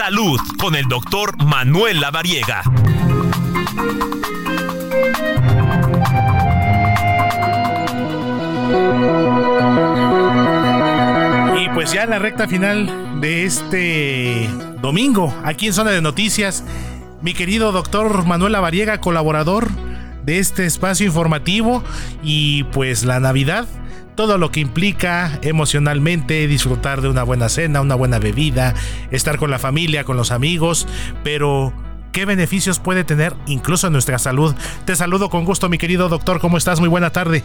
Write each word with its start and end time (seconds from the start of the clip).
Salud 0.00 0.40
con 0.58 0.74
el 0.76 0.86
doctor 0.86 1.36
Manuel 1.44 2.00
Lavariega. 2.00 2.62
Y 11.60 11.68
pues 11.74 11.92
ya 11.92 12.04
en 12.04 12.10
la 12.10 12.18
recta 12.18 12.48
final 12.48 13.20
de 13.20 13.44
este 13.44 14.48
domingo, 14.80 15.34
aquí 15.44 15.66
en 15.66 15.74
Zona 15.74 15.90
de 15.90 16.00
Noticias, 16.00 16.64
mi 17.20 17.34
querido 17.34 17.70
doctor 17.70 18.24
Manuel 18.24 18.52
Lavariega, 18.52 19.02
colaborador 19.02 19.68
de 20.24 20.38
este 20.38 20.64
espacio 20.64 21.04
informativo 21.04 21.84
y 22.22 22.64
pues 22.64 23.04
la 23.04 23.20
Navidad 23.20 23.68
todo 24.20 24.36
lo 24.36 24.52
que 24.52 24.60
implica 24.60 25.38
emocionalmente 25.40 26.46
disfrutar 26.46 27.00
de 27.00 27.08
una 27.08 27.22
buena 27.22 27.48
cena, 27.48 27.80
una 27.80 27.94
buena 27.94 28.18
bebida, 28.18 28.74
estar 29.10 29.38
con 29.38 29.50
la 29.50 29.58
familia, 29.58 30.04
con 30.04 30.18
los 30.18 30.30
amigos, 30.30 30.86
pero 31.24 31.72
¿qué 32.12 32.26
beneficios 32.26 32.80
puede 32.80 33.02
tener 33.02 33.32
incluso 33.46 33.86
en 33.86 33.94
nuestra 33.94 34.18
salud? 34.18 34.54
Te 34.84 34.94
saludo 34.94 35.30
con 35.30 35.46
gusto, 35.46 35.70
mi 35.70 35.78
querido 35.78 36.10
doctor, 36.10 36.38
¿cómo 36.38 36.58
estás? 36.58 36.80
Muy 36.80 36.90
buena 36.90 37.08
tarde. 37.08 37.42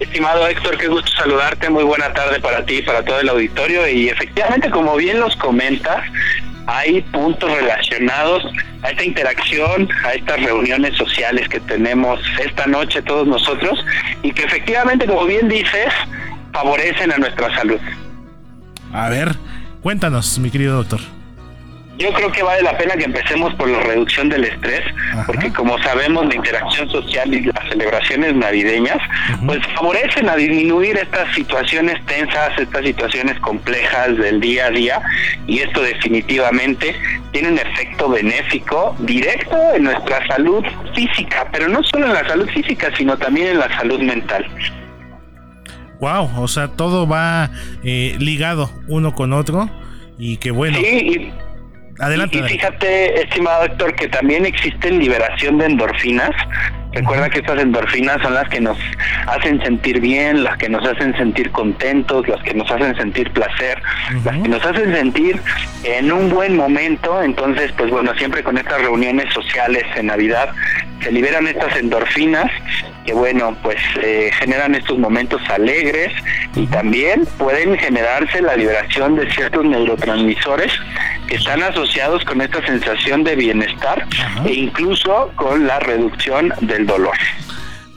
Estimado 0.00 0.46
Héctor, 0.46 0.76
qué 0.76 0.88
gusto 0.88 1.10
saludarte, 1.12 1.70
muy 1.70 1.84
buena 1.84 2.12
tarde 2.12 2.40
para 2.40 2.62
ti 2.66 2.74
y 2.74 2.82
para 2.82 3.02
todo 3.02 3.18
el 3.18 3.30
auditorio 3.30 3.88
y 3.88 4.10
efectivamente 4.10 4.68
como 4.68 4.96
bien 4.96 5.18
los 5.18 5.34
comentas, 5.36 6.04
hay 6.72 7.02
puntos 7.02 7.50
relacionados 7.52 8.44
a 8.82 8.90
esta 8.90 9.04
interacción, 9.04 9.88
a 10.04 10.12
estas 10.12 10.40
reuniones 10.40 10.96
sociales 10.96 11.48
que 11.48 11.58
tenemos 11.60 12.20
esta 12.38 12.66
noche 12.66 13.02
todos 13.02 13.26
nosotros 13.26 13.84
y 14.22 14.30
que 14.32 14.44
efectivamente, 14.44 15.06
como 15.06 15.24
bien 15.24 15.48
dices, 15.48 15.92
favorecen 16.52 17.12
a 17.12 17.18
nuestra 17.18 17.52
salud. 17.56 17.80
A 18.92 19.08
ver, 19.08 19.34
cuéntanos, 19.82 20.38
mi 20.38 20.50
querido 20.50 20.76
doctor. 20.76 21.00
Yo 22.00 22.10
creo 22.14 22.32
que 22.32 22.42
vale 22.42 22.62
la 22.62 22.78
pena 22.78 22.94
que 22.94 23.04
empecemos 23.04 23.52
por 23.56 23.68
la 23.68 23.78
reducción 23.80 24.30
del 24.30 24.44
estrés, 24.44 24.80
porque 25.26 25.52
como 25.52 25.78
sabemos 25.82 26.26
la 26.26 26.34
interacción 26.34 26.88
social 26.88 27.34
y 27.34 27.42
las 27.42 27.68
celebraciones 27.68 28.34
navideñas, 28.34 28.96
pues 29.44 29.60
favorecen 29.74 30.26
a 30.30 30.34
disminuir 30.34 30.96
estas 30.96 31.30
situaciones 31.34 32.02
tensas, 32.06 32.58
estas 32.58 32.86
situaciones 32.86 33.38
complejas 33.40 34.16
del 34.16 34.40
día 34.40 34.66
a 34.66 34.70
día, 34.70 35.02
y 35.46 35.58
esto 35.58 35.82
definitivamente 35.82 36.96
tiene 37.32 37.50
un 37.50 37.58
efecto 37.58 38.08
benéfico 38.08 38.96
directo 39.00 39.58
en 39.74 39.84
nuestra 39.84 40.26
salud 40.26 40.64
física, 40.94 41.48
pero 41.52 41.68
no 41.68 41.82
solo 41.82 42.06
en 42.06 42.14
la 42.14 42.26
salud 42.26 42.48
física, 42.48 42.90
sino 42.96 43.18
también 43.18 43.48
en 43.48 43.58
la 43.58 43.76
salud 43.76 44.00
mental. 44.00 44.46
Wow, 46.00 46.30
o 46.38 46.48
sea, 46.48 46.68
todo 46.68 47.06
va 47.06 47.50
eh, 47.84 48.16
ligado 48.18 48.70
uno 48.88 49.14
con 49.14 49.34
otro 49.34 49.68
y 50.18 50.38
que 50.38 50.50
bueno. 50.50 50.78
Sí, 50.78 51.30
Adelante. 52.00 52.38
Y, 52.38 52.42
fíjate, 52.42 53.22
estimado 53.22 53.68
doctor, 53.68 53.94
que 53.94 54.08
también 54.08 54.46
existe 54.46 54.90
liberación 54.90 55.58
de 55.58 55.66
endorfinas. 55.66 56.30
Recuerda 56.92 57.28
que 57.30 57.38
estas 57.38 57.60
endorfinas 57.60 58.20
son 58.20 58.34
las 58.34 58.48
que 58.48 58.60
nos 58.60 58.76
hacen 59.26 59.62
sentir 59.62 60.00
bien, 60.00 60.42
las 60.42 60.56
que 60.56 60.68
nos 60.68 60.84
hacen 60.84 61.16
sentir 61.16 61.50
contentos, 61.52 62.26
las 62.26 62.42
que 62.42 62.52
nos 62.52 62.68
hacen 62.70 62.96
sentir 62.96 63.30
placer, 63.30 63.80
las 64.24 64.36
que 64.42 64.48
nos 64.48 64.64
hacen 64.64 64.92
sentir 64.92 65.40
en 65.84 66.10
un 66.10 66.30
buen 66.30 66.56
momento. 66.56 67.22
Entonces, 67.22 67.70
pues 67.76 67.90
bueno, 67.90 68.12
siempre 68.16 68.42
con 68.42 68.58
estas 68.58 68.80
reuniones 68.80 69.32
sociales 69.32 69.84
en 69.94 70.06
Navidad 70.06 70.52
se 71.00 71.12
liberan 71.12 71.46
estas 71.46 71.76
endorfinas 71.76 72.50
que 73.10 73.16
bueno, 73.16 73.56
pues 73.60 73.78
eh, 74.00 74.30
generan 74.38 74.76
estos 74.76 74.96
momentos 74.96 75.42
alegres 75.50 76.12
y 76.54 76.64
también 76.66 77.26
pueden 77.38 77.76
generarse 77.76 78.40
la 78.40 78.54
liberación 78.54 79.16
de 79.16 79.28
ciertos 79.32 79.64
neurotransmisores 79.64 80.72
que 81.26 81.34
están 81.34 81.60
asociados 81.60 82.24
con 82.24 82.40
esta 82.40 82.64
sensación 82.64 83.24
de 83.24 83.34
bienestar 83.34 84.06
e 84.44 84.54
incluso 84.54 85.32
con 85.34 85.66
la 85.66 85.80
reducción 85.80 86.52
del 86.60 86.86
dolor. 86.86 87.16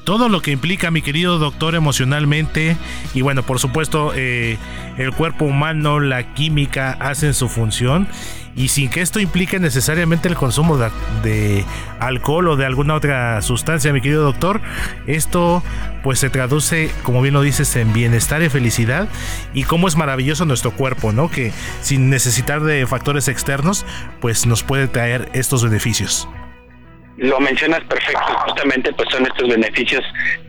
Todo 0.03 0.29
lo 0.29 0.41
que 0.41 0.49
implica, 0.49 0.89
mi 0.89 1.03
querido 1.03 1.37
doctor, 1.37 1.75
emocionalmente. 1.75 2.75
Y 3.13 3.21
bueno, 3.21 3.43
por 3.43 3.59
supuesto, 3.59 4.13
eh, 4.15 4.57
el 4.97 5.11
cuerpo 5.11 5.45
humano, 5.45 5.99
la 5.99 6.33
química 6.33 6.97
hacen 6.99 7.35
su 7.35 7.49
función 7.49 8.07
y 8.55 8.67
sin 8.67 8.89
que 8.89 9.01
esto 9.01 9.19
implique 9.19 9.59
necesariamente 9.59 10.27
el 10.27 10.35
consumo 10.35 10.77
de, 10.77 11.65
alcohol 11.99 12.49
o 12.49 12.55
de 12.55 12.65
alguna 12.65 12.95
otra 12.95 13.41
sustancia, 13.41 13.93
mi 13.93 14.01
querido 14.01 14.23
doctor, 14.23 14.61
esto 15.07 15.63
pues 16.03 16.19
se 16.19 16.29
traduce, 16.29 16.91
como 17.03 17.21
bien 17.21 17.33
lo 17.33 17.41
dices, 17.41 17.75
en 17.75 17.93
bienestar 17.93 18.41
y 18.43 18.49
felicidad 18.49 19.07
y 19.53 19.63
cómo 19.63 19.87
es 19.87 19.95
maravilloso 19.95 20.45
nuestro 20.45 20.71
cuerpo, 20.71 21.11
¿no? 21.11 21.29
Que 21.29 21.51
sin 21.81 22.09
necesitar 22.09 22.61
de 22.61 22.85
factores 22.85 23.27
externos, 23.27 23.85
pues 24.19 24.45
nos 24.45 24.63
puede 24.63 24.87
traer 24.87 25.29
estos 25.33 25.63
beneficios. 25.63 26.27
Lo 27.17 27.39
mencionas 27.39 27.81
perfecto, 27.81 28.25
justamente 28.45 28.91
pues 28.93 29.07
son 29.09 29.25
estos 29.25 29.47
beneficios 29.47 30.03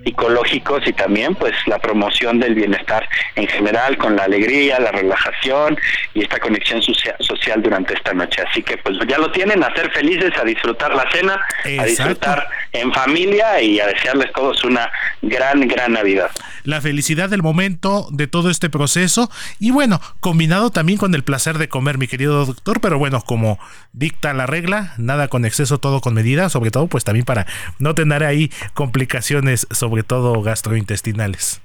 psicológicos 0.04 0.86
y 0.86 0.92
también 0.92 1.34
pues 1.34 1.52
la 1.66 1.78
promoción 1.78 2.40
del 2.40 2.54
bienestar 2.54 3.06
en 3.36 3.46
general 3.48 3.98
con 3.98 4.16
la 4.16 4.24
alegría, 4.24 4.80
la 4.80 4.90
relajación 4.92 5.78
y 6.14 6.22
esta 6.22 6.38
conexión 6.38 6.80
social 6.82 7.62
durante 7.62 7.94
esta 7.94 8.14
noche. 8.14 8.42
Así 8.48 8.62
que 8.62 8.78
pues 8.78 8.96
ya 9.06 9.18
lo 9.18 9.30
tienen, 9.30 9.62
a 9.62 9.74
ser 9.74 9.90
felices, 9.92 10.32
a 10.40 10.44
disfrutar 10.44 10.94
la 10.94 11.10
cena, 11.10 11.38
a 11.64 11.84
disfrutar 11.84 12.48
en 12.74 12.92
familia 12.92 13.62
y 13.62 13.80
a 13.80 13.86
desearles 13.86 14.30
todos 14.32 14.62
una 14.64 14.90
gran, 15.22 15.66
gran 15.66 15.92
Navidad. 15.92 16.30
La 16.64 16.80
felicidad 16.80 17.30
del 17.30 17.42
momento 17.42 18.08
de 18.10 18.26
todo 18.26 18.50
este 18.50 18.68
proceso 18.68 19.30
y 19.58 19.70
bueno, 19.70 20.00
combinado 20.20 20.70
también 20.70 20.98
con 20.98 21.14
el 21.14 21.24
placer 21.24 21.56
de 21.58 21.68
comer, 21.68 21.98
mi 21.98 22.08
querido 22.08 22.44
doctor, 22.44 22.80
pero 22.80 22.98
bueno, 22.98 23.22
como 23.22 23.58
dicta 23.92 24.34
la 24.34 24.46
regla, 24.46 24.92
nada 24.98 25.28
con 25.28 25.44
exceso, 25.44 25.78
todo 25.78 26.00
con 26.00 26.14
medida, 26.14 26.48
sobre 26.50 26.70
todo 26.70 26.88
pues 26.88 27.04
también 27.04 27.24
para 27.24 27.46
no 27.78 27.94
tener 27.94 28.24
ahí 28.24 28.50
complicaciones 28.74 29.68
sobre 29.70 29.94
sobre 29.94 30.02
todo 30.02 30.42
gastrointestinales. 30.42 31.60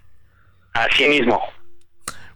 Así 0.74 1.08
mismo. 1.08 1.42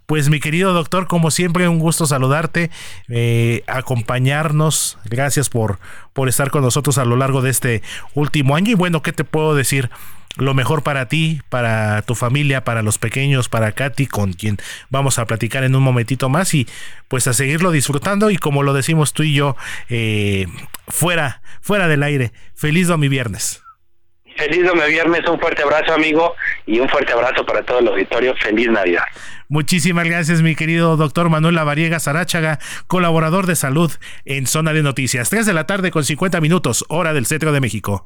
Pues 0.06 0.30
mi 0.30 0.40
querido 0.40 0.74
doctor, 0.74 1.08
como 1.08 1.32
siempre, 1.32 1.68
un 1.68 1.80
gusto 1.80 2.06
saludarte, 2.06 2.70
eh, 3.10 3.64
acompañarnos. 3.68 4.98
Gracias 5.06 5.50
por, 5.50 5.80
por 6.14 6.28
estar 6.30 6.52
con 6.52 6.62
nosotros 6.62 6.98
a 6.98 7.06
lo 7.06 7.16
largo 7.16 7.42
de 7.42 7.50
este 7.50 7.82
último 8.14 8.56
año. 8.56 8.72
Y 8.72 8.76
bueno, 8.76 9.02
¿qué 9.02 9.14
te 9.14 9.24
puedo 9.24 9.56
decir? 9.56 9.90
Lo 10.36 10.56
mejor 10.56 10.82
para 10.82 11.08
ti, 11.08 11.42
para 11.50 12.02
tu 12.02 12.16
familia, 12.16 12.64
para 12.64 12.82
los 12.82 12.98
pequeños, 12.98 13.50
para 13.50 13.72
Katy, 13.72 14.08
con 14.08 14.34
quien 14.34 14.58
vamos 14.90 15.20
a 15.20 15.26
platicar 15.26 15.64
en 15.64 15.76
un 15.76 15.84
momentito 15.84 16.28
más. 16.28 16.56
Y 16.56 16.68
pues 17.08 17.28
a 17.28 17.34
seguirlo 17.34 17.72
disfrutando. 17.72 18.32
Y 18.32 18.38
como 18.38 18.64
lo 18.64 18.74
decimos 18.74 19.14
tú 19.14 19.24
y 19.24 19.36
yo, 19.36 19.56
eh, 19.90 20.48
fuera, 20.88 21.42
fuera 21.62 21.88
del 21.88 22.02
aire. 22.02 22.32
Feliz 22.56 22.88
domingo 22.88 23.12
viernes. 23.12 23.62
Feliz 24.36 24.66
domingo 24.66 24.88
viernes, 24.88 25.22
un 25.30 25.40
fuerte 25.40 25.62
abrazo 25.62 25.94
amigo 25.94 26.34
y 26.66 26.80
un 26.80 26.90
fuerte 26.90 27.14
abrazo 27.14 27.46
para 27.46 27.62
todo 27.64 27.80
el 27.80 27.88
auditorio. 27.88 28.36
Feliz 28.38 28.70
Navidad. 28.70 29.04
Muchísimas 29.54 30.06
gracias 30.06 30.42
mi 30.42 30.56
querido 30.56 30.98
doctor 30.98 31.30
Manuel 31.30 31.54
Lavariega 31.54 32.00
Sarachaga, 32.00 32.58
colaborador 32.88 33.46
de 33.46 33.56
salud 33.56 33.92
en 34.26 34.48
Zona 34.48 34.74
de 34.74 34.82
Noticias. 34.82 35.30
3 35.30 35.46
de 35.46 35.54
la 35.54 35.68
tarde 35.68 35.92
con 35.92 36.04
50 36.04 36.42
minutos, 36.42 36.84
hora 36.90 37.14
del 37.14 37.28
centro 37.28 37.52
de 37.52 37.62
México. 37.62 38.02